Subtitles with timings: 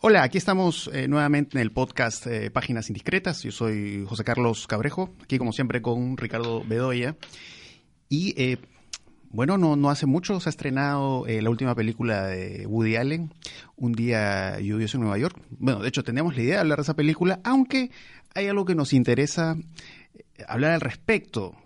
[0.00, 3.42] Hola, aquí estamos eh, nuevamente en el podcast eh, Páginas Indiscretas.
[3.42, 7.16] Yo soy José Carlos Cabrejo, aquí como siempre con Ricardo Bedoya.
[8.08, 8.58] Y eh,
[9.30, 13.34] bueno, no, no hace mucho se ha estrenado la última película de Woody Allen,
[13.74, 15.36] Un día lluvioso en Nueva York.
[15.58, 17.90] Bueno, de hecho teníamos la idea de hablar de esa película, aunque
[18.36, 19.56] hay algo que nos interesa
[20.46, 21.56] hablar al respecto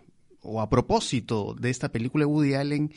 [0.41, 2.95] o a propósito de esta película de Woody Allen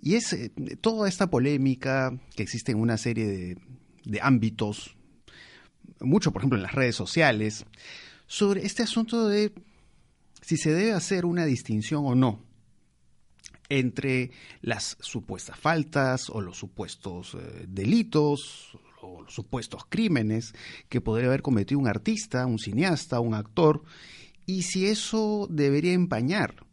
[0.00, 0.34] y es
[0.80, 3.58] toda esta polémica que existe en una serie de
[4.04, 4.96] de ámbitos,
[6.00, 7.64] mucho por ejemplo en las redes sociales,
[8.26, 9.52] sobre este asunto de
[10.40, 12.48] si se debe hacer una distinción o no
[13.68, 14.30] entre
[14.62, 20.54] las supuestas faltas o los supuestos eh, delitos o los supuestos crímenes
[20.88, 23.82] que podría haber cometido un artista, un cineasta, un actor,
[24.46, 26.66] y si eso debería empañar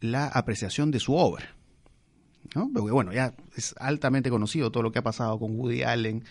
[0.00, 1.55] la apreciación de su obra.
[2.72, 6.24] Porque bueno, ya es altamente conocido todo lo que ha pasado con Woody Allen,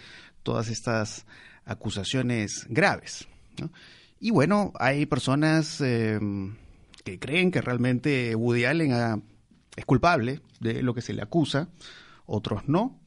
[0.43, 1.25] todas estas
[1.66, 3.27] acusaciones graves.
[4.20, 6.55] Y bueno, hay personas em,
[7.03, 9.23] que creen que realmente Woody Allen
[9.75, 11.69] es culpable de lo que se le acusa,
[12.25, 13.00] otros no,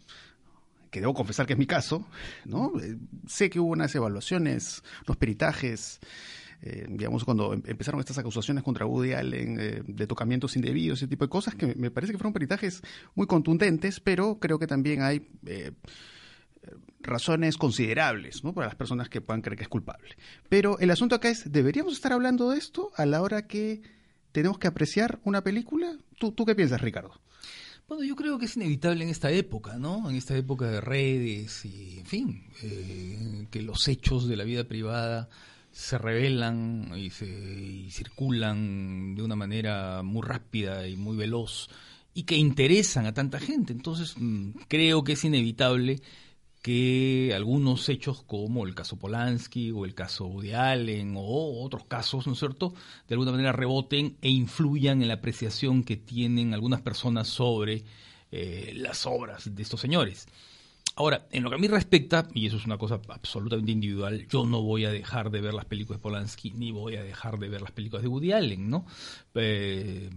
[0.91, 2.07] que debo confesar que es mi caso,
[2.45, 2.73] ¿no?
[2.81, 6.01] Eh, sé que hubo unas evaluaciones, unos peritajes
[6.61, 11.09] eh, digamos, cuando em, empezaron estas acusaciones contra Woody Allen eh, de tocamientos indebidos, ese
[11.09, 12.83] tipo de cosas, que me parece que fueron peritajes
[13.15, 15.73] muy contundentes, pero creo que también hay eh,
[17.01, 18.53] razones considerables ¿no?
[18.53, 20.17] para las personas que puedan creer que es culpable.
[20.49, 23.83] Pero el asunto acá es, ¿deberíamos estar hablando de esto a la hora que
[24.33, 25.97] tenemos que apreciar una película?
[26.19, 27.13] ¿Tú, tú qué piensas, Ricardo?
[27.87, 30.11] Bueno, yo creo que es inevitable en esta época, ¿no?
[30.11, 35.31] En esta época de redes y, en fin, que los hechos de la vida privada
[35.79, 41.71] se revelan y, se, circulan de una manera muy rápida y muy veloz
[42.13, 43.75] y que interesan a tanta gente.
[43.75, 46.01] Entonces, mm, creo que es inevitable
[46.63, 52.27] que algunos hechos como el caso Polanski o el caso Woody Allen o otros casos,
[52.27, 52.75] ¿no es cierto?,
[53.07, 57.85] de alguna manera reboten e influyan en la apreciación que tienen algunas personas sobre
[58.33, 60.27] eh, las obras de estos señores.
[60.99, 64.45] Ahora, en lo que a mí respecta, y eso es una cosa absolutamente individual, yo
[64.45, 67.49] no voy a dejar de ver las películas de Polanski ni voy a dejar de
[67.49, 68.85] ver las películas de Woody Allen, ¿no?
[69.37, 70.11] Eh,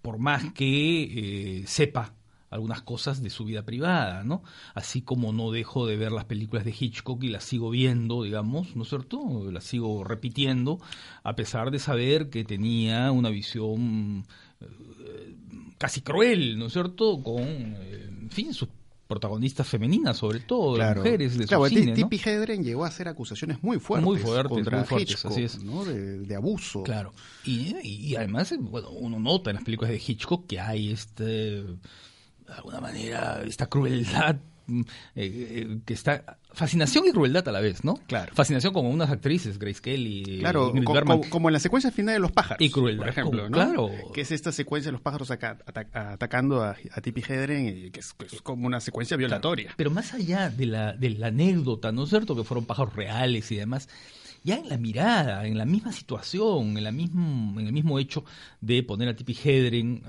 [0.00, 2.14] por más que eh, sepa
[2.48, 4.42] algunas cosas de su vida privada, ¿no?
[4.72, 8.74] Así como no dejo de ver las películas de Hitchcock y las sigo viendo, digamos,
[8.76, 9.50] ¿no es cierto?
[9.52, 10.80] Las sigo repitiendo,
[11.22, 14.24] a pesar de saber que tenía una visión
[14.62, 15.36] eh,
[15.76, 17.22] casi cruel, ¿no es cierto?
[17.22, 18.70] Con, en fin, sus
[19.06, 23.08] protagonistas femeninas, sobre todo, las mujeres de claro, su cine, Tippi Hedren llegó a hacer
[23.08, 25.62] acusaciones muy fuertes, muy fuertes contra muy fuertes, así es.
[25.62, 25.84] ¿no?
[25.84, 26.82] de, abuso.
[26.82, 27.12] Claro.
[27.44, 31.76] Y, y, además, bueno, uno nota en las películas de Hitchcock que hay este, de
[32.48, 34.36] alguna manera, esta crueldad
[34.68, 38.00] eh, eh, que está fascinación y crueldad a la vez, ¿no?
[38.06, 38.32] Claro.
[38.34, 40.72] Fascinación como unas actrices, Grace Kelly, claro,
[41.30, 43.54] como, en la secuencia final de los pájaros, y crueldad, por ejemplo, ¿no?
[43.54, 48.00] Claro, que es esta secuencia de los pájaros atacando a, a Tippi Hedren, y que
[48.00, 49.72] es, como una secuencia violatoria.
[49.76, 52.36] Pero más allá de la, de la anécdota, ¿no es cierto?
[52.36, 53.88] Que fueron pájaros reales y demás
[54.44, 58.24] ya en la mirada, en la misma situación, en, la mismo, en el mismo hecho
[58.60, 60.02] de poner a Tippi Hedren,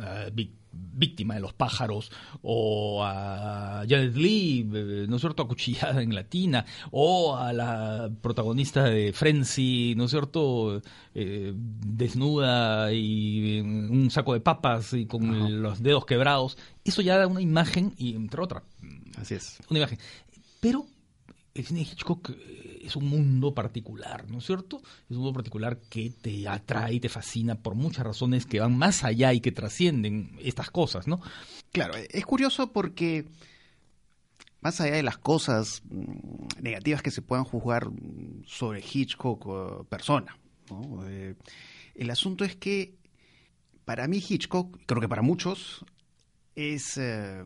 [0.76, 6.66] víctima de los pájaros, o a Janet Lee, eh, ¿no es cierto?, acuchillada en latina,
[6.92, 10.82] o a la protagonista de Frenzy, ¿no es cierto?,
[11.14, 16.58] eh, desnuda y en un saco de papas y con los dedos quebrados.
[16.84, 18.64] Eso ya da una imagen, y entre otras.
[19.18, 19.60] Así es.
[19.70, 20.00] Una imagen.
[20.60, 20.86] Pero
[21.56, 24.82] el cine de Hitchcock eh, es un mundo particular, ¿no es cierto?
[25.10, 28.78] Es un mundo particular que te atrae y te fascina por muchas razones que van
[28.78, 31.22] más allá y que trascienden estas cosas, ¿no?
[31.72, 33.26] Claro, es curioso porque
[34.62, 37.88] más allá de las cosas mm, negativas que se puedan juzgar
[38.46, 40.38] sobre Hitchcock persona,
[41.08, 41.36] eh,
[41.96, 42.96] el asunto es que
[43.86, 45.86] para mí Hitchcock, creo que para muchos,
[46.56, 47.46] es, eh,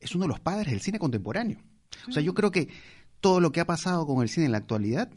[0.00, 1.60] es uno de los padres del cine contemporáneo.
[2.08, 2.68] O sea, yo creo que
[3.26, 5.10] todo lo que ha pasado con el cine en la actualidad.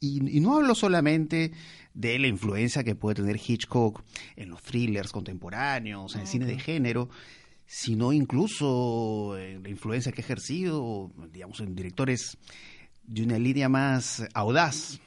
[0.00, 1.52] Y, no hablo solamente
[1.94, 4.02] de la influencia que puede tener Hitchcock
[4.36, 7.08] en los thrillers contemporáneos, en el cine de género,
[7.64, 12.36] sino incluso en la influencia que ha ejercido, digamos, en directores
[13.04, 15.00] de una línea más audaz,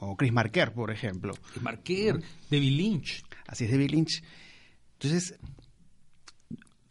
[0.00, 1.34] o Chris Marker, por ejemplo.
[1.50, 3.24] Chris Marker, David Lynch.
[3.46, 4.22] Así es, David Lynch.
[4.94, 5.38] Entonces,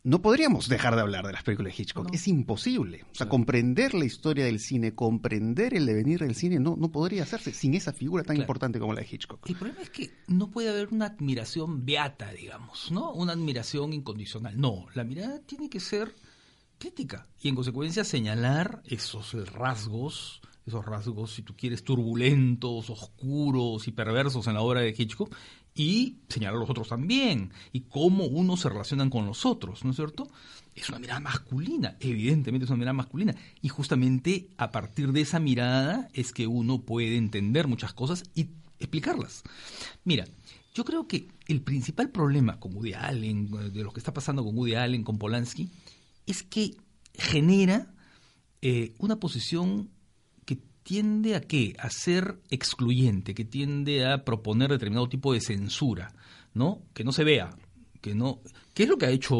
[0.07, 2.13] no podríamos dejar de hablar de las películas de Hitchcock.
[2.13, 3.03] Es imposible.
[3.11, 7.23] O sea, comprender la historia del cine, comprender el devenir del cine, no, no podría
[7.23, 9.49] hacerse sin esa figura tan importante como la de Hitchcock.
[9.49, 13.11] El problema es que no puede haber una admiración beata, digamos, ¿no?
[13.11, 14.57] Una admiración incondicional.
[14.57, 16.15] No, la mirada tiene que ser
[16.77, 23.91] crítica y en consecuencia señalar esos rasgos, esos rasgos, si tú quieres, turbulentos, oscuros y
[23.91, 25.33] perversos en la obra de Hitchcock
[25.73, 29.91] y señalar a los otros también y cómo unos se relacionan con los otros, ¿no
[29.91, 30.27] es cierto?
[30.75, 35.39] Es una mirada masculina, evidentemente es una mirada masculina y justamente a partir de esa
[35.39, 38.49] mirada es que uno puede entender muchas cosas y
[38.79, 39.43] explicarlas.
[40.03, 40.25] Mira,
[40.73, 44.57] yo creo que el principal problema con Woody Allen, de lo que está pasando con
[44.57, 45.71] Woody Allen, con Polanski,
[46.25, 46.75] es que
[47.13, 47.93] genera
[48.61, 49.89] eh, una posición
[50.87, 51.75] tiende a qué?
[51.79, 56.13] A ser excluyente, que tiende a proponer determinado tipo de censura,
[56.53, 56.81] ¿no?
[56.93, 57.49] Que no se vea,
[57.99, 58.39] que no...
[58.73, 59.35] ¿Qué es lo que ha hecho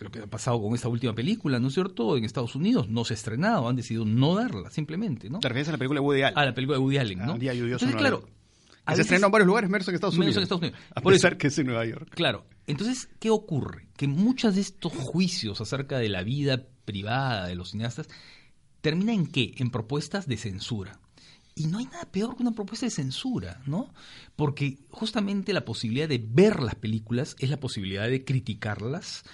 [0.00, 2.16] lo que ha pasado con esta última película, ¿no es cierto?
[2.16, 5.40] En Estados Unidos no se ha estrenado, han decidido no darla, simplemente, ¿no?
[5.40, 6.38] Te refieres a la película de Woody Allen.
[6.38, 7.32] A la película de Woody Allen, ¿no?
[7.34, 8.28] Ah, Día lluvioso Entonces, claro,
[8.86, 10.36] a se veces- estrenó en varios lugares, menos en Estados menos Unidos.
[10.38, 10.80] en Estados Unidos.
[10.94, 12.08] A Por eso- pesar que es en Nueva York.
[12.14, 12.46] Claro.
[12.66, 13.88] Entonces, ¿qué ocurre?
[13.96, 18.08] Que muchos de estos juicios acerca de la vida privada de los cineastas
[18.88, 19.54] terminan en qué?
[19.58, 20.98] En propuestas de censura.
[21.54, 23.92] Y no hay nada peor que una propuesta de censura, ¿no?
[24.36, 29.24] Porque justamente la posibilidad de ver las películas es la posibilidad de criticarlas,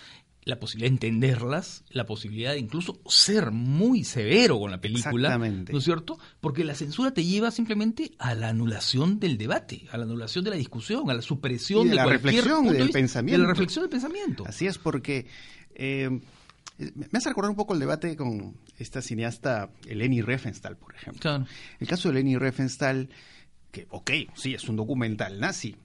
[0.42, 5.72] la posibilidad de entenderlas, la posibilidad de incluso ser muy severo con la película, Exactamente.
[5.72, 6.18] ¿no es cierto?
[6.40, 10.50] Porque la censura te lleva simplemente a la anulación del debate, a la anulación de
[10.50, 13.40] la discusión, a la supresión Y de la cualquier reflexión, punto de del vista, pensamiento.
[13.40, 14.44] De la reflexión del pensamiento.
[14.46, 15.26] Así es, porque
[15.74, 16.20] eh,
[16.78, 21.20] me hace recordar un poco el debate con esta cineasta Eleni Riefenstahl, por ejemplo.
[21.20, 21.46] Claro.
[21.78, 23.08] El caso de Leni Riefenstahl,
[23.70, 25.76] que, ok, sí, es un documental nazi.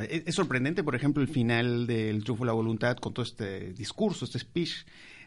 [0.00, 3.72] Es, es sorprendente, por ejemplo, el final del Triunfo de la Voluntad con todo este
[3.72, 4.84] discurso, este speech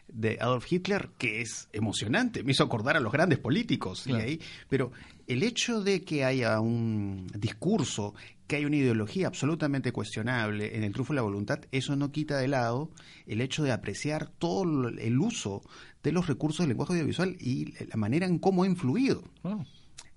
[0.08, 4.06] de Adolf Hitler, que es emocionante, me hizo acordar a los grandes políticos.
[4.06, 4.24] y Claro.
[4.24, 4.92] ahí, pero
[5.26, 8.14] el hecho de que haya un discurso,
[8.46, 12.38] que haya una ideología absolutamente cuestionable en el Triunfo de la Voluntad, eso no quita
[12.38, 12.90] de lado
[13.26, 15.62] el hecho de apreciar todo el uso
[16.02, 19.22] de los recursos del lenguaje audiovisual y la manera en cómo ha influido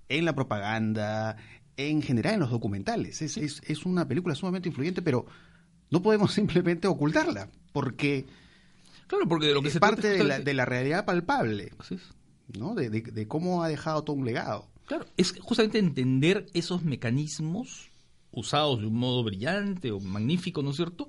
[0.10, 1.38] en la propaganda,
[1.78, 3.22] en general en los documentales.
[3.22, 5.26] Es, es, es una película sumamente influyente, pero
[5.92, 8.26] no podemos simplemente ocultarla, porque
[9.08, 11.72] Claro, porque de lo que es se parte trata de la, de la realidad palpable.
[12.58, 12.74] ¿no?
[12.74, 14.68] De, de- de cómo ha dejado todo un legado.
[14.86, 17.90] Claro, es justamente entender esos mecanismos
[18.32, 21.08] usados de un modo brillante o magnífico, ¿no es cierto?,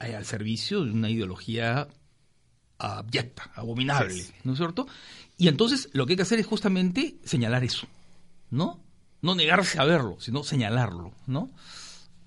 [0.00, 1.86] eh, al servicio de una ideología
[2.78, 4.24] abyecta, abominable.
[4.44, 4.86] ¿no es cierto?
[5.36, 7.86] Y entonces lo que hay que hacer es justamente señalar eso,
[8.50, 8.80] ¿no?
[9.20, 11.50] No negarse a verlo, sino señalarlo, ¿no?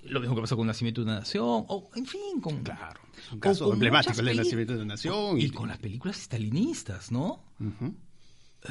[0.03, 2.63] Lo mismo que pasa con el nacimiento de una nación, o en fin, con...
[2.63, 5.41] Claro, es un caso emblemático el nacimiento de una nación.
[5.41, 7.43] Y con las películas estalinistas, ¿no?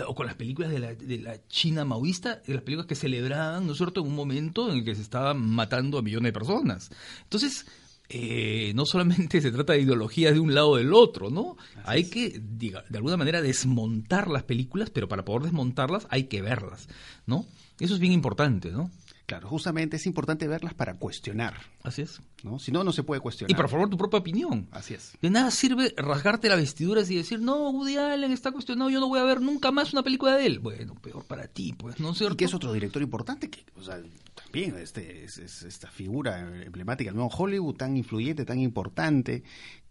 [0.06, 3.66] O con las películas de la, de la China maoísta, de las películas que celebraban,
[3.66, 6.38] ¿no es cierto?, en un momento en el que se estaban matando a millones de
[6.38, 6.90] personas.
[7.22, 7.66] Entonces,
[8.08, 11.56] eh, no solamente se trata de ideologías de un lado o del otro, ¿no?
[11.84, 16.42] hay que, diga, de alguna manera, desmontar las películas, pero para poder desmontarlas hay que
[16.42, 16.88] verlas,
[17.26, 17.46] ¿no?
[17.80, 18.90] Eso es bien importante, ¿no?
[19.26, 22.20] Claro, justamente es importante verlas para cuestionar, Así es.
[22.42, 22.58] ¿no?
[22.58, 23.50] Si no, no se puede cuestionar.
[23.50, 24.68] Y para formar tu propia opinión.
[24.70, 25.16] Así es.
[25.22, 29.08] De nada sirve rasgarte las vestiduras y decir, no, Woody Allen está cuestionado, yo no
[29.08, 30.58] voy a ver nunca más una película de él.
[30.58, 32.34] Bueno, peor para ti, pues, ¿no es cierto?
[32.34, 33.98] Y que es otro director importante, que, o sea,
[34.34, 39.42] también este, es, es esta figura emblemática del nuevo Hollywood, tan influyente, tan importante,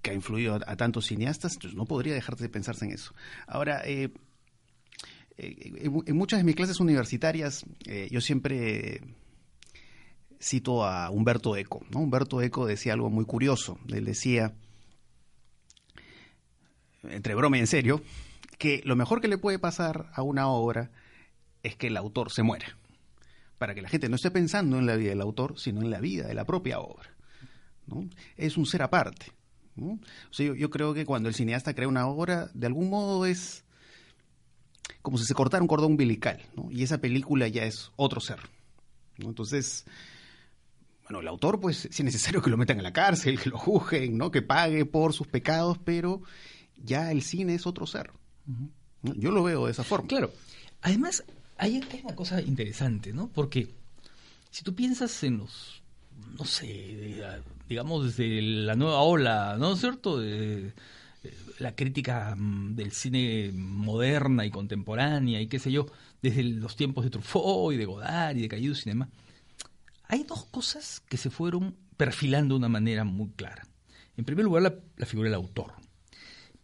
[0.03, 3.15] que ha influido a, a tantos cineastas, entonces no podría dejarse de pensarse en eso.
[3.47, 4.12] Ahora, eh,
[5.38, 9.02] eh, en, en muchas de mis clases universitarias, eh, yo siempre
[10.44, 11.83] cito a Humberto Eco.
[11.94, 13.80] Humberto Eco decía algo muy curioso.
[13.90, 14.54] Él decía,
[17.04, 18.02] entre broma y en serio,
[18.57, 20.92] que lo mejor que le puede pasar a una obra
[21.64, 22.78] es que el autor se muera.
[23.57, 26.00] Para que la gente no esté pensando en la vida del autor, sino en la
[26.00, 27.09] vida de la propia obra.
[27.88, 28.09] ¿no?
[28.35, 29.31] Es un ser aparte.
[29.78, 29.97] O
[30.31, 33.64] sea, yo, yo creo que cuando el cineasta crea una obra, de algún modo es
[35.02, 36.69] como si se cortara un cordón umbilical, ¿no?
[36.69, 38.40] y esa película ya es otro ser.
[39.18, 39.85] Entonces,
[41.04, 43.57] bueno, el autor, pues, si es necesario que lo metan en la cárcel, que lo
[43.57, 44.31] juzguen, ¿no?
[44.31, 46.22] que pague por sus pecados, pero
[46.78, 48.12] ya el cine es otro ser.
[49.02, 50.07] Yo lo veo de esa forma.
[50.07, 50.31] Claro.
[50.81, 51.24] Además,
[51.57, 53.28] hay, hay una cosa interesante, ¿no?
[53.28, 53.68] Porque
[54.50, 55.81] si tú piensas en los,
[56.38, 60.19] no sé, de- digamos desde la nueva ola, ¿no es cierto?
[60.19, 60.72] De,
[61.24, 65.86] de la crítica mm, del cine moderna y contemporánea y qué sé yo,
[66.22, 69.10] desde los tiempos de Truffaut y de Godard y de Caillou Cinema,
[70.13, 73.67] hay dos cosas que se fueron perfilando de una manera muy clara.
[74.15, 75.73] En primer lugar, la, figura del autor.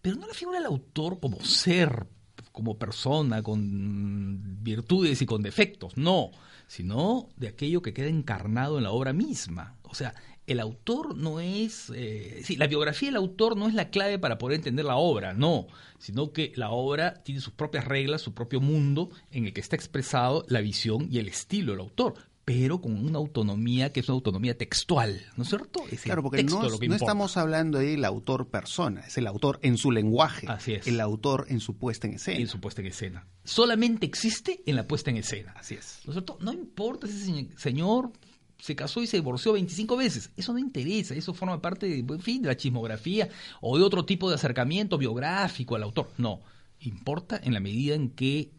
[0.03, 2.05] Pero no la figura del autor como ser,
[2.51, 6.29] como persona, con virtudes y con defectos, no,
[6.67, 9.79] sino de aquello que queda encarnado en la obra misma.
[9.81, 10.13] O sea,
[10.45, 14.57] el autor no es, eh, la biografía del autor no es la clave para poder
[14.57, 15.65] entender la obra, no,
[15.97, 19.75] sino que la obra tiene sus propias reglas, su propio mundo en el que está
[19.75, 24.15] expresado la visión y el estilo del autor pero con una autonomía que es una
[24.15, 25.83] autonomía textual, ¿no es cierto?
[25.91, 29.91] Es claro, porque no, no estamos hablando del autor persona, es el autor en su
[29.91, 30.87] lenguaje, Así es.
[30.87, 32.39] el autor en su puesta en escena.
[32.39, 33.27] En su puesta en escena.
[33.43, 35.53] Solamente existe en la puesta en escena.
[35.59, 35.99] Así es.
[36.05, 36.39] ¿No es cierto?
[36.41, 38.13] No importa si ese señor
[38.57, 40.31] se casó y se divorció 25 veces.
[40.35, 43.29] Eso no interesa, eso forma parte de, en fin, de la chismografía
[43.61, 46.09] o de otro tipo de acercamiento biográfico al autor.
[46.17, 46.41] No,
[46.79, 48.49] importa en la medida en que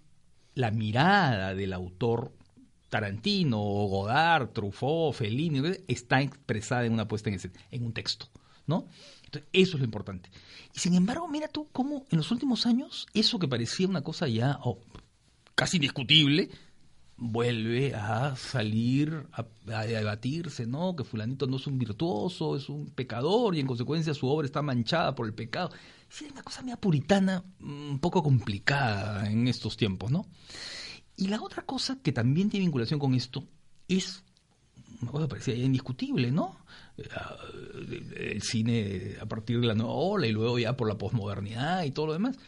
[0.54, 2.34] la mirada del autor
[2.90, 8.28] Tarantino, Godard, Truffaut, Fellini, está expresada en una puesta en escena, en un texto,
[8.66, 8.86] ¿no?
[9.52, 10.30] Eso es lo importante.
[10.74, 14.26] Y sin embargo, mira tú cómo en los últimos años eso que parecía una cosa
[14.28, 14.78] ya oh,
[15.54, 16.50] casi indiscutible,
[17.16, 19.44] vuelve a salir a,
[19.84, 20.96] debatirse, ¿no?
[20.96, 24.62] Que fulanito no es un virtuoso, es un pecador y en consecuencia su obra está
[24.62, 25.70] manchada por el pecado.
[26.10, 30.26] Es una cosa media puritana, un poco complicada en estos tiempos, ¿no?
[31.20, 33.46] Y la otra cosa que también tiene vinculación con esto
[33.88, 34.24] es
[35.02, 36.56] una cosa parecía indiscutible, ¿no?
[36.96, 41.84] Eh, el cine a partir de la nueva ola y luego ya por la posmodernidad
[41.84, 42.38] y todo lo demás,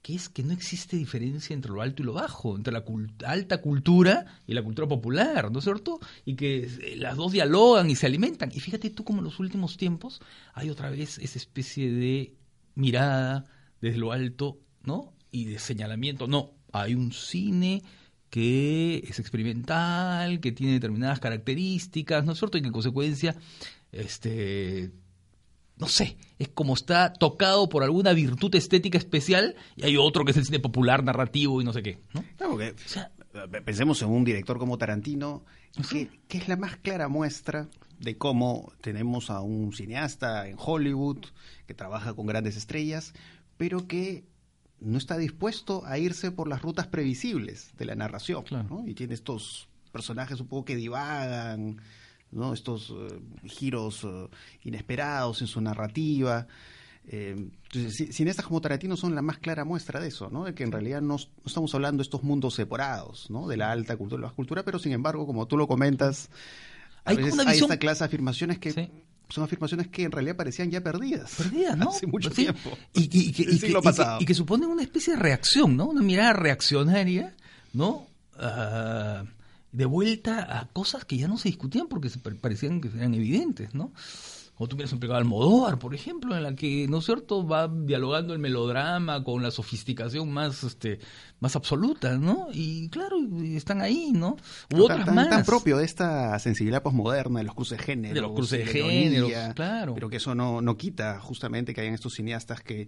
[0.00, 2.84] que es que no existe diferencia entre lo alto y lo bajo, entre la
[3.26, 6.00] alta cultura y la cultura popular, ¿no es cierto?
[6.24, 8.50] Y que eh, las dos dialogan y se alimentan.
[8.54, 10.22] Y fíjate tú como en los últimos tiempos
[10.54, 12.34] hay otra vez esa especie de
[12.76, 13.44] mirada
[13.82, 15.12] desde lo alto, ¿no?
[15.30, 16.26] Y de señalamiento.
[16.26, 17.82] No, hay un cine
[18.32, 22.56] que es experimental, que tiene determinadas características, ¿no es cierto?
[22.56, 23.36] Y que en consecuencia,
[23.92, 24.90] este,
[25.76, 30.30] no sé, es como está tocado por alguna virtud estética especial y hay otro que
[30.30, 32.24] es el cine popular, narrativo y no sé qué, ¿no?
[33.66, 35.44] pensemos en un director como Tarantino,
[35.90, 41.26] que, que es la más clara muestra de cómo tenemos a un cineasta en Hollywood
[41.66, 43.12] que trabaja con grandes estrellas,
[43.58, 44.24] pero que
[44.84, 48.44] no está dispuesto a irse por las rutas previsibles de la narración.
[48.86, 51.80] Y tiene estos personajes un poco que divagan,
[52.30, 52.52] ¿no?
[52.52, 54.28] estos eh, giros eh,
[54.64, 56.46] inesperados en su narrativa.
[57.06, 57.34] Eh,
[57.72, 60.44] entonces, cineastas como Tarantino son la más clara muestra de eso, ¿no?
[60.44, 63.48] de que en realidad no, estamos hablando de estos mundos separados, ¿no?
[63.48, 66.30] de la alta cultura y la baja cultura, pero sin embargo, como tú lo comentas,
[67.04, 68.90] hay, esta clase de afirmaciones que
[69.32, 71.34] son afirmaciones que en realidad parecían ya perdidas.
[71.38, 71.90] Perdidas, ¿no?
[71.90, 72.76] Hace mucho tiempo.
[72.92, 75.86] Y, que, y, que, suponen una especie de reacción, ¿no?
[75.86, 77.34] Una mirada reaccionaria,
[77.72, 78.06] ¿no?
[78.38, 79.24] Ah,
[79.72, 82.10] de vuelta a cosas que ya no se discutían porque
[82.40, 83.92] parecían que eran evidentes, ¿no?
[84.62, 87.66] O tú miras un pecado Almodóvar, por ejemplo, en la que, ¿no es cierto?, va
[87.66, 91.00] dialogando el melodrama con la sofisticación más este
[91.40, 92.46] más absoluta, ¿no?
[92.52, 94.36] Y claro, están ahí, ¿no?
[94.72, 95.30] U otras tan, más.
[95.30, 98.14] Tan propio de esta sensibilidad posmoderna, de los cruces de género.
[98.14, 99.26] De los cruces de, género,
[99.56, 99.94] claro.
[99.94, 102.86] Pero que eso no, no quita justamente que hayan estos cineastas que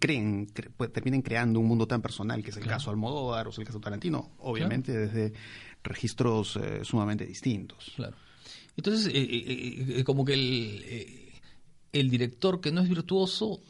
[0.00, 3.58] creen, pues, terminen creando un mundo tan personal, que es el caso Almodóvar o es
[3.58, 5.34] el caso Tarantino, obviamente desde
[5.84, 7.92] registros eh, sumamente distintos.
[7.96, 8.16] Claro.
[8.76, 10.84] Entonces, eh, eh, como que el,
[11.92, 13.60] el director que no es virtuoso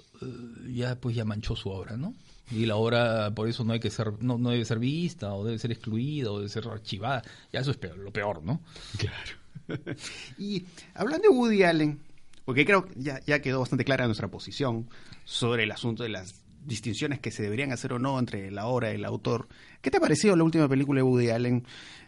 [0.69, 2.15] ya pues ya manchó su obra, ¿no?
[2.51, 5.45] y la obra por eso no hay que ser no, no debe ser vista o
[5.45, 7.23] debe ser excluida o debe ser archivada.
[7.53, 8.61] Ya eso es peor, lo peor no
[8.99, 9.33] claro.
[10.39, 12.01] Y hablando de Woody Allen
[12.45, 14.89] porque creo que ya, ya quedó bastante clara nuestra posición
[15.25, 18.92] sobre el asunto de las distinciones que se deberían hacer o no entre la obra
[18.92, 19.49] y el autor.
[19.80, 21.64] ¿Qué te ha parecido la última película de Woody Allen?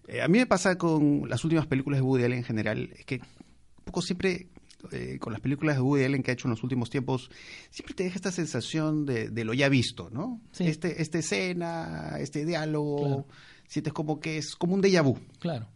[0.06, 3.04] Eh, a mí me pasa con las últimas películas de Woody Allen en general, es
[3.04, 4.48] que un poco siempre
[4.92, 7.30] eh, con las películas de Woody Allen que ha hecho en los últimos tiempos,
[7.70, 10.40] siempre te deja esta sensación de, lo ya visto, ¿no?
[10.58, 13.26] Este, esta escena, este diálogo,
[13.66, 15.18] sientes como que es como un déjà vu.
[15.38, 15.68] Claro.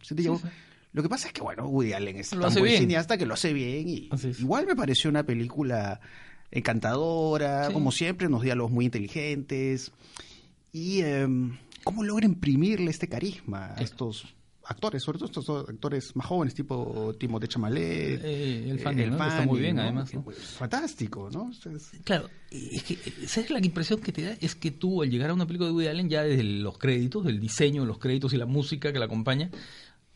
[0.93, 3.51] Lo que pasa es que, bueno, Woody Allen es tan buen cineasta que lo hace
[3.51, 4.09] bien y
[4.39, 5.99] igual me pareció una película
[6.53, 9.91] encantadora, como siempre, unos diálogos muy inteligentes
[10.71, 14.25] y em, cómo logra imprimirle este carisma a estos
[14.65, 19.59] actores, sobre todo estos actores más jóvenes, tipo Timothée Chalamet, eh, el fan, está muy
[19.59, 20.11] bien, además.
[20.57, 21.51] Fantástico, ¿no?
[22.03, 24.37] Claro, es que, ¿sabes la impresión que te da?
[24.39, 27.25] Es que tú, al llegar a una película de Woody Allen, ya desde los créditos,
[27.25, 29.49] del diseño, los créditos y la música que la acompaña,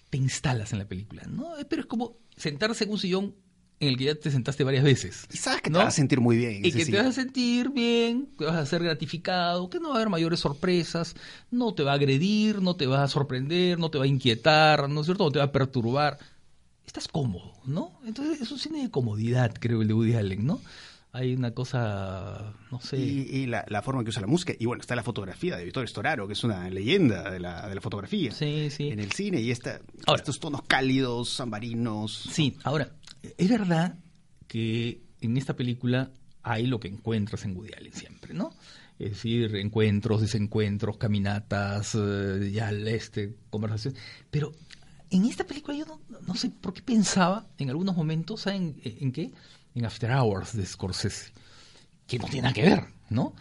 [0.10, 1.50] te instalas en la película, ¿no?
[1.68, 3.36] Pero es como sentarse en un sillón
[3.80, 5.28] en el que ya te sentaste varias veces.
[5.32, 6.66] Y sabes que te vas a sentir muy bien.
[6.66, 9.96] Y que te vas a sentir bien, que vas a ser gratificado, que no va
[9.96, 11.16] a haber mayores sorpresas,
[11.52, 14.90] no te va a agredir, no te va a sorprender, no te va a inquietar,
[14.90, 15.26] ¿no es cierto?
[15.26, 16.18] No te va a perturbar.
[16.86, 18.00] Estás cómodo, ¿no?
[18.06, 20.62] Entonces es un cine de comodidad, creo, el de Woody Allen, ¿no?
[21.14, 22.98] Hay una cosa, no sé.
[22.98, 24.54] Y, la, forma en que usa la música.
[24.58, 27.74] Y bueno, está la fotografía de Vittorio Storaro, que es una leyenda de la, de
[27.74, 28.32] la fotografía.
[28.32, 28.90] Sí, sí.
[28.90, 29.42] En el cine.
[29.42, 29.82] Y está,
[30.16, 32.30] estos tonos cálidos, zambarinos.
[32.32, 33.96] Sí, ahora, es verdad
[34.48, 36.12] que en esta película
[36.44, 38.54] hay lo que encuentras en Woody Allen siempre, ¿no?
[39.00, 44.00] Es decir, encuentros, desencuentros, caminatas, eh, ya al este, conversaciones.
[44.32, 44.52] Pero
[45.10, 49.32] en esta película yo no, sé por qué pensaba en algunos momentos, ¿saben en qué?
[49.76, 51.32] En After Hours de Scorsese,
[52.08, 53.36] que no tiene nada que ver, ¿no?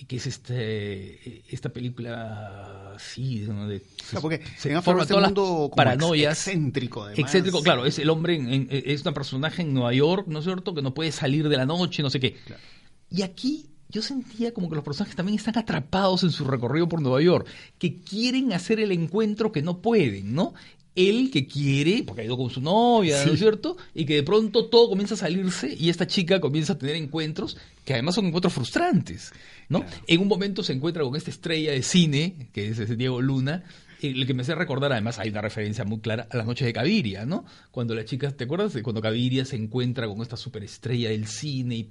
[0.00, 6.46] Y que es este esta película sí de claro, porque se forma todo mundo paranoias
[6.46, 7.18] excéntrico además.
[7.18, 10.74] excéntrico claro es el hombre en, es un personaje en Nueva York no es cierto
[10.74, 12.62] que no puede salir de la noche no sé qué claro.
[13.10, 17.02] y aquí yo sentía como que los personajes también están atrapados en su recorrido por
[17.02, 20.54] Nueva York, que quieren hacer el encuentro que no pueden, ¿no?
[20.96, 23.76] Él que quiere, porque ha ido con su novia, ¿no es cierto?
[23.94, 27.56] Y que de pronto todo comienza a salirse y esta chica comienza a tener encuentros
[27.84, 29.32] que además son encuentros frustrantes,
[29.68, 29.84] ¿no?
[30.06, 33.64] En un momento se encuentra con esta estrella de cine, que es ese Diego Luna,
[34.02, 36.72] el que me hace recordar, además hay una referencia muy clara a las noches de
[36.72, 37.44] Caviria, ¿no?
[37.70, 41.76] Cuando la chica, ¿te acuerdas de cuando Caviria se encuentra con esta superestrella del cine
[41.76, 41.90] y,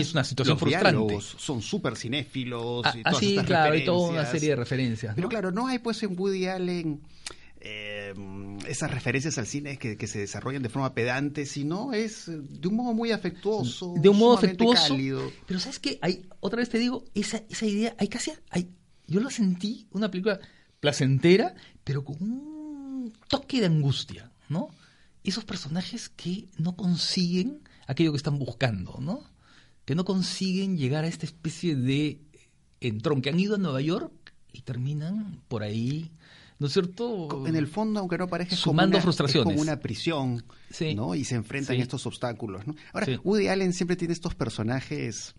[0.00, 1.18] es una situación frustrante?
[1.20, 5.14] Son súper cinéfilos ah, y todas sí, claro, hay toda una serie de referencias.
[5.14, 7.00] Pero claro, no hay pues en Woody Allen
[7.62, 8.14] eh,
[8.66, 12.76] esas referencias al cine que, que, se desarrollan de forma pedante, sino es de un
[12.76, 13.94] modo muy afectuoso.
[13.98, 14.96] De un modo afectuoso.
[15.46, 15.98] Pero ¿sabes qué?
[16.00, 18.70] Hay, otra vez te digo, esa, esa idea, hay casi, hay,
[19.06, 20.40] yo la sentí, una película
[20.80, 24.70] placentera, pero con un toque de angustia, ¿no?
[25.22, 29.22] Esos personajes que no consiguen aquello que están buscando, ¿no?
[29.84, 32.22] Que no consiguen llegar a esta especie de
[32.80, 34.12] entrón, que han ido a Nueva York
[34.52, 36.10] y terminan por ahí
[36.60, 37.46] ¿no es cierto?
[37.46, 39.44] En el fondo, aunque no parezca, sumando como frustraciones.
[39.44, 40.44] como una prisión,
[40.94, 41.14] ¿no?
[41.14, 42.76] Y se enfrentan a estos obstáculos, ¿no?
[42.92, 45.34] Ahora, Woody Allen siempre tiene estos personajes...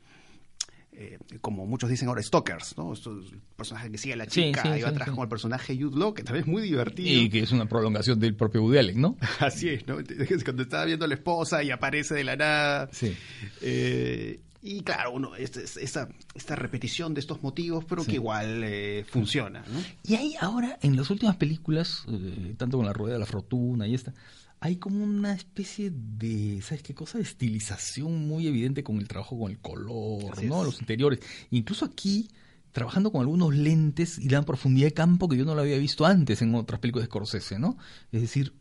[0.93, 2.91] Eh, como muchos dicen ahora, stalkers, ¿no?
[2.91, 6.13] Estos personajes que sigue a la chica y va atrás como el personaje Jude Law,
[6.13, 7.09] que también es muy divertido.
[7.09, 9.17] Y que es una prolongación del propio Woody Allen, ¿no?
[9.39, 9.97] Así es, ¿no?
[10.43, 12.89] Cuando estaba viendo a la esposa y aparece de la nada.
[12.91, 13.15] Sí.
[13.61, 19.63] Eh, y claro, uno, esta, esta repetición de estos motivos, pero que igual eh, funciona.
[19.67, 19.79] ¿no?
[20.03, 23.87] Y hay ahora, en las últimas películas, eh, tanto con La Rueda de la Fortuna
[23.87, 24.13] y esta,
[24.59, 27.17] hay como una especie de, ¿sabes qué cosa?
[27.17, 30.63] De estilización muy evidente con el trabajo con el color, ¿no?
[30.63, 31.19] Los interiores.
[31.49, 32.29] Incluso aquí,
[32.71, 36.05] trabajando con algunos lentes y dan profundidad de campo que yo no lo había visto
[36.05, 37.77] antes en otras películas de Scorsese, ¿no?
[38.11, 38.53] Es decir,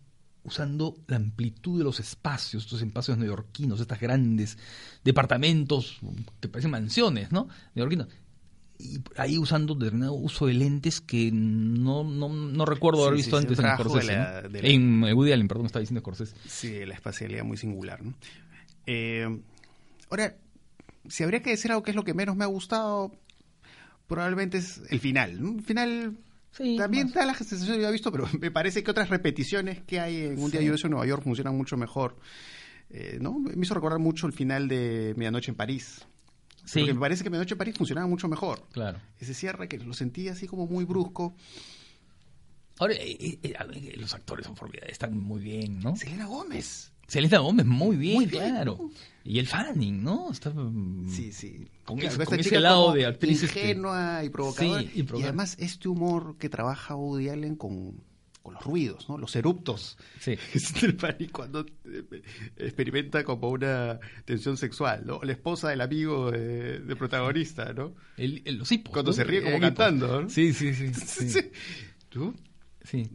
[0.45, 4.59] usando la amplitud de los espacios, estos espacios neoyorquinos, estas grandes
[5.05, 5.99] departamentos
[6.41, 7.49] que parecen mansiones, ¿no?
[7.75, 8.09] Neoyorquinos.
[8.79, 13.59] Y ahí usando determinado uso de lentes que no, no, no recuerdo haber visto antes
[13.59, 14.17] en Scorsese.
[14.63, 16.35] En Woody Allen, perdón, estaba diciendo Scorsese.
[16.47, 18.03] Sí, la espacialidad muy singular.
[18.03, 18.15] ¿no?
[18.87, 19.43] Eh,
[20.09, 20.35] ahora,
[21.09, 23.13] si habría que decir algo que es lo que menos me ha gustado,
[24.07, 25.31] probablemente es el final.
[25.39, 26.17] El final
[26.77, 30.25] también da la sensación que había visto, pero me parece que otras repeticiones que hay
[30.27, 32.17] en Un día lluvioso en Nueva York funcionan mucho mejor.
[32.91, 33.39] Eh, ¿no?
[33.39, 36.05] Me hizo recordar mucho el final de Medianoche en París.
[36.65, 36.81] Sí.
[36.81, 38.67] Porque me parece que Medianoche en París funcionaba mucho mejor.
[38.73, 38.99] Claro.
[39.19, 41.35] Ese cierre que lo sentí así como muy brusco.
[42.79, 45.97] Ahora, eh, eh, los actores son formidables, están muy bien, ¿no?
[45.97, 46.93] Selena Gómez.
[47.11, 48.89] Selena Gómez, muy bien, claro.
[49.25, 50.31] Y el Fanning, ¿no?
[50.31, 51.67] Está, mm, sí, sí.
[51.85, 53.43] Con, ese, lado de actriz.
[53.43, 54.81] Este, ingenua y provocadora.
[54.83, 58.01] y, además este humor que trabaja Woody Allen con,
[58.45, 59.19] con los ruidos, ¿no?
[59.19, 59.99] Los eruptos.
[60.21, 60.39] Sí.
[60.55, 62.23] Es el Fanning cuando eh,
[62.57, 65.19] experimenta como una tensión sexual, ¿no?
[65.25, 67.93] La esposa del amigo de, protagonista, ¿no?
[68.19, 68.93] El, los hipos.
[68.93, 70.31] Cuando se ríe como cantando, ¿no?
[70.31, 70.95] Sí, sí, sí.
[71.29, 71.41] sí.
[72.09, 72.37] ¿Tú?
[72.85, 73.11] Sí.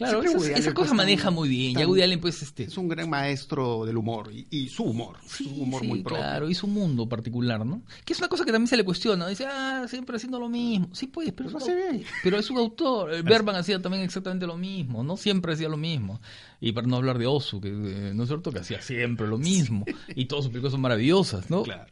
[0.00, 1.74] Claro, esa, cosa maneja muy bien.
[1.76, 2.64] ya Woody Allen, pues, este...
[2.64, 5.18] Es un gran maestro del humor y, su humor.
[5.26, 6.18] su humor muy propio.
[6.18, 7.82] Claro, y su mundo particular, ¿no?
[8.04, 9.28] Que es una cosa que también se le cuestiona.
[9.28, 10.88] Dice, ah, siempre haciendo lo mismo.
[10.92, 12.04] Sí, pues, pero, no se ve.
[12.22, 13.22] pero es un autor.
[13.22, 15.18] Berman hacía también exactamente lo mismo, ¿no?
[15.18, 16.20] Siempre hacía lo mismo.
[16.62, 19.36] Y para no hablar de Osu, que eh, no es cierto que hacía siempre lo
[19.36, 19.84] mismo.
[20.14, 21.62] Y todas sus películas son maravillosas, ¿no?
[21.62, 21.84] Claro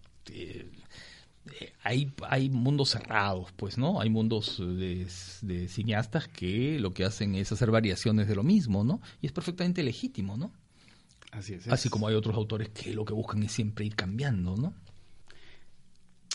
[1.82, 4.00] hay, hay mundos cerrados, pues, ¿no?
[4.00, 5.06] Hay mundos de,
[5.68, 9.00] cineastas que lo que hacen es hacer variaciones de lo mismo, ¿no?
[9.20, 10.52] Y es perfectamente legítimo, ¿no?
[11.30, 11.68] Así es.
[11.68, 14.74] Así como hay otros autores que lo que buscan es siempre ir cambiando, ¿no?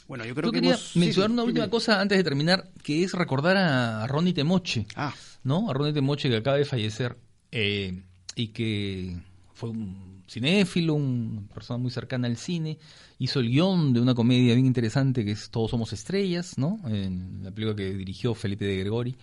[0.08, 3.58] Bueno, yo creo que quería mencionar una última cosa antes de terminar, que es recordar
[3.58, 5.14] a Ronnie Temoche, ah.
[5.44, 5.70] ¿no?
[5.70, 7.18] A Ronnie Temoche que acaba de fallecer
[7.52, 8.04] eh,
[8.36, 9.18] y que
[9.54, 12.78] fue un cinéfilo, una persona muy cercana al cine,
[13.20, 16.80] hizo el guion de una comedia bien interesante que es Todos somos estrellas, ¿no?
[16.86, 19.16] En la película que dirigió Felipe de Gregori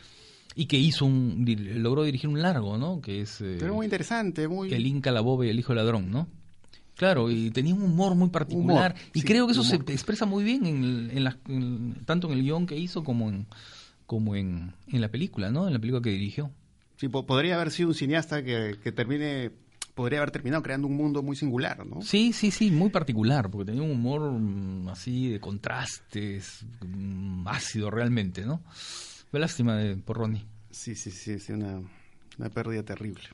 [0.55, 1.45] y que hizo un
[1.77, 3.01] logró dirigir un largo, ¿no?
[3.01, 6.29] Que es eh, muy interesante, muy El Inca la Boba y el hijo ladrón, ¿no?
[6.97, 10.67] Claro, y tenía un humor muy particular y creo que eso se expresa muy bien
[10.67, 11.39] en, la,
[12.05, 13.47] tanto en el guion que hizo como en
[14.05, 15.67] como en, en la película, ¿no?
[15.67, 16.51] En la película que dirigió.
[16.97, 19.53] Sí, podría haber sido un cineasta que, que termine
[20.01, 22.01] podría haber terminado creando un mundo muy singular, ¿no?
[22.01, 27.91] Sí, sí, sí, muy particular, porque tenía un humor mm, así de contrastes, mm, ácido
[27.91, 28.63] realmente, ¿no?
[29.31, 30.47] Fue lástima de, por Ronnie.
[30.71, 31.83] Sí, sí, sí, sí, una,
[32.39, 33.25] una pérdida terrible.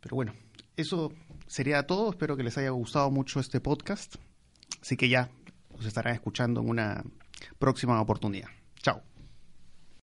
[0.00, 0.34] Pero bueno,
[0.76, 1.10] eso
[1.46, 2.10] sería todo.
[2.10, 4.16] Espero que les haya gustado mucho este podcast.
[4.82, 5.30] Así que ya
[5.74, 7.02] nos estarán escuchando en una
[7.58, 8.48] próxima oportunidad.